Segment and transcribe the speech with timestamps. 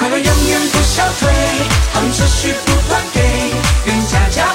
[0.00, 1.28] 快乐永远不消退，
[1.92, 3.20] 好运持续不断给，
[3.84, 4.46] 愿家家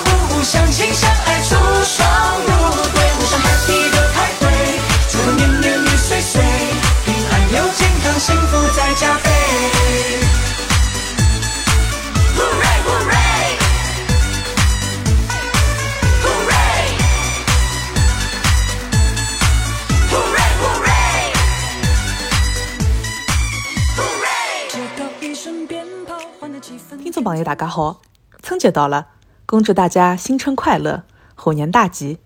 [27.16, 28.02] 众朋友，大家好，
[28.44, 29.08] 春节到了，
[29.46, 32.18] 恭祝大家新春快乐，虎年大吉！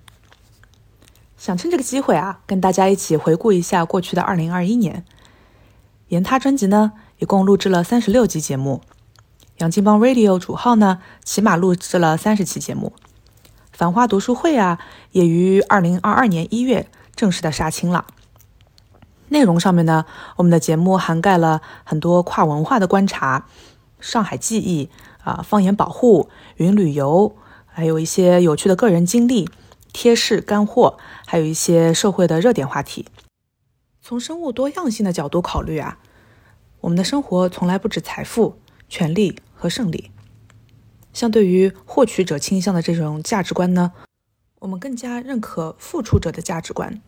[1.38, 5.06] 想趁这个机会啊，跟大家一起回顾一下过去的二零二一年。
[6.08, 8.82] 言他专辑呢，一共录制了三十六集节目。
[9.58, 12.94] 杨金帮 Radio 主号呢，起码录制了三十期节目。
[13.72, 14.80] 繁花读书会啊，
[15.12, 18.08] 也于二零二二年一月正式的杀青了。
[19.28, 23.46] 内容上面呢，我们的节目涵盖了很多跨文化的观察、
[24.00, 24.90] 上海记忆
[25.24, 29.50] 啊、方言保护、云旅游，还有一些有趣的个人经历、
[29.94, 33.06] 贴士干货，还有一些社会的热点话题。
[34.02, 36.00] 从生物多样性的角度考虑啊，
[36.82, 40.12] 我们的生活从来不止财富、权利和胜利。
[41.14, 43.92] 相对于获取者倾向的这种价值观呢，
[44.60, 47.02] 我们更加认可付出者的价值观。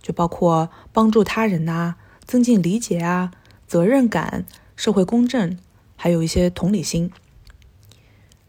[0.00, 1.94] 就包括帮助他人呐、
[2.24, 3.30] 增进理解啊、
[3.68, 4.44] 责任感、
[4.74, 5.56] 社会公正，
[6.02, 7.12] 还有一些同理心。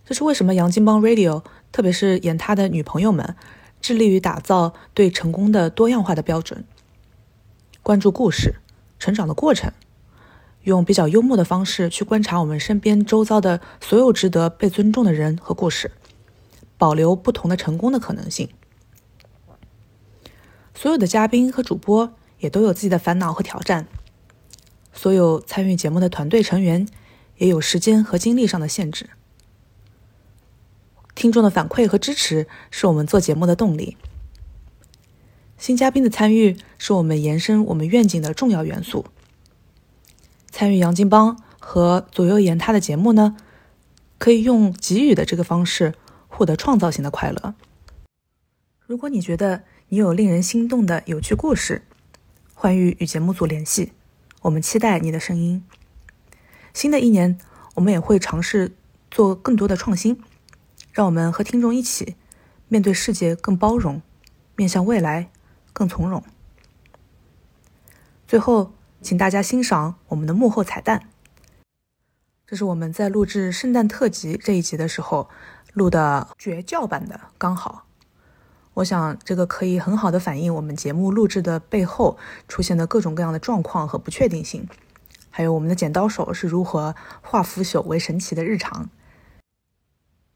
[0.03, 3.35] 这是为什么杨金邦 Radio，特别是演他的女朋友们，
[3.79, 6.65] 致力于打造对成功的多样化的标准，
[7.83, 8.55] 关注故事、
[8.97, 9.71] 成长的过程，
[10.63, 15.91] 用比较幽默的方式去观察我们身边周遭的所有值得被尊重的人和故事，
[16.79, 18.49] 保留不同的成功的可能性。
[20.73, 23.85] 所有的嘉宾和主播也都有自己的烦恼和挑战，
[24.91, 26.87] 所有参与节目的团队成员
[27.37, 29.09] 也有时间和精力上的限制。
[31.15, 33.97] 听众的反馈和支持是我们做节目的动力，
[35.57, 39.05] 新嘉宾的参与是我们延伸我们愿景的重要元素。
[40.49, 43.37] 参与杨金帮和左右言他的节目呢，
[44.17, 45.93] 可以用给予的这个方式
[46.27, 47.55] 获得创造性的快乐。
[48.85, 51.83] 如果你觉得你有令人心动的有趣故事，
[52.53, 53.93] 欢迎与节目组联系，
[54.41, 55.63] 我们期待你的声音。
[56.73, 57.37] 新的一年，
[57.75, 58.75] 我们也会尝试
[59.11, 60.21] 做更多的创新，
[60.91, 62.15] 让我们和听众一起
[62.67, 64.01] 面对世界更包容，
[64.55, 65.29] 面向未来
[65.71, 66.23] 更从容。
[68.27, 71.07] 最后，请大家欣赏我们的幕后彩蛋，
[72.47, 75.29] 这是我们在录制圣诞特辑这一集的时候
[75.73, 77.85] 录的绝叫版的，刚好。
[78.75, 82.17] 我想这个可以很好的反映我们节目录制的背后
[82.47, 84.67] 出现的各种各样的状况和不确定性，
[85.35, 88.87] 还有我们的剪刀手是如何化腐朽为神奇的日常。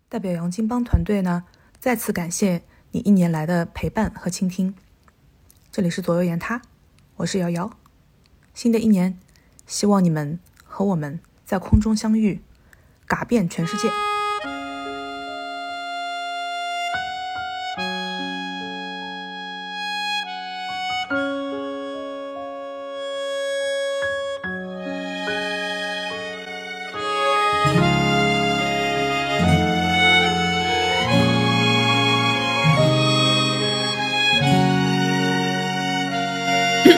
[0.09, 1.43] 代表杨金帮团队呢，
[1.79, 4.73] 再次感谢你一年来的陪伴和倾听。
[5.71, 6.63] 这里是左右言他，
[7.17, 7.77] 我是瑶瑶。
[8.55, 9.19] 新的一年，
[9.67, 12.41] 希望你们和我们在空中相遇，
[13.05, 14.06] 嘎遍全世界。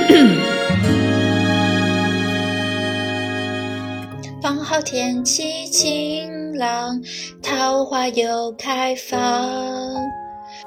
[4.42, 7.00] 刚好天气晴朗，
[7.44, 9.20] 桃花又开放。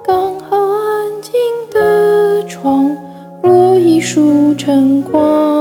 [0.04, 1.32] 刚好安静
[1.72, 2.96] 的窗，
[3.42, 5.51] 落一束晨光。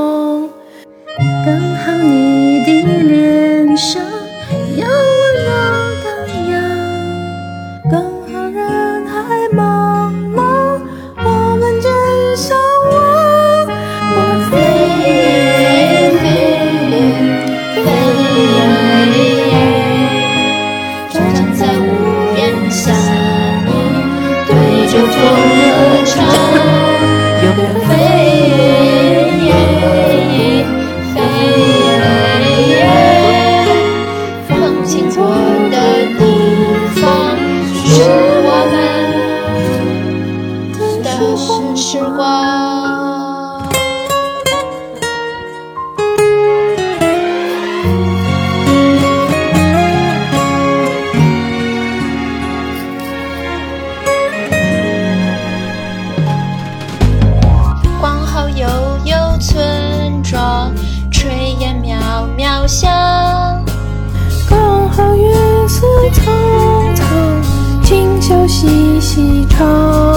[68.61, 70.10] 细细愁。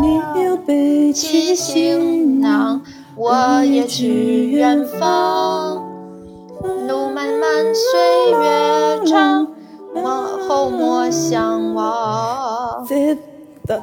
[0.00, 2.80] 你有背起行囊，
[3.14, 5.84] 我也去远方。
[6.88, 8.65] 路漫漫，岁月
[9.16, 9.48] 长，
[9.94, 10.02] 莫
[10.46, 12.84] 后莫相忘。
[12.84, 13.14] 再
[13.64, 13.82] 的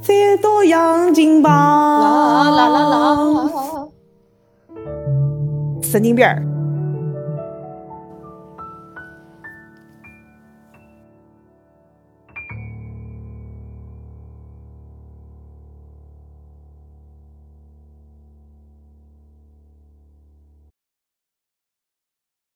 [0.00, 1.52] 再到杨金榜。
[1.52, 3.88] 啦啦啦啦！
[5.82, 6.47] 神经病儿。